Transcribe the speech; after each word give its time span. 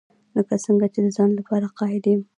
لکه 0.37 0.55
څنګه 0.65 0.87
چې 0.93 0.99
د 1.05 1.07
ځان 1.17 1.29
لپاره 1.39 1.73
قایل 1.79 2.03
یم. 2.11 2.21